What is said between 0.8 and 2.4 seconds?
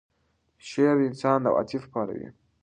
د انسان عواطف پاروي.